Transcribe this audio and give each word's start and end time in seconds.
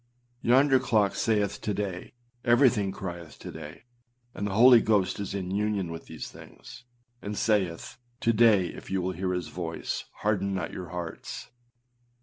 Yonder 0.41 0.79
clock 0.79 1.13
saith 1.13 1.61
âto 1.61 1.75
day;â 1.75 2.11
everything 2.43 2.91
crieth 2.91 3.37
âto 3.37 3.53
day;â 3.53 3.81
and 4.33 4.47
the 4.47 4.55
Holy 4.55 4.81
Ghost 4.81 5.19
is 5.19 5.35
in 5.35 5.51
union 5.51 5.91
with 5.91 6.07
these 6.07 6.27
things, 6.31 6.85
and 7.21 7.37
saith, 7.37 7.99
âTo 8.19 8.35
day 8.35 8.65
if 8.69 8.89
ye 8.89 8.97
will 8.97 9.11
hear 9.11 9.31
his 9.31 9.49
voice, 9.49 10.05
harden 10.21 10.55
not 10.55 10.73
your 10.73 10.89
hearts. 10.89 11.51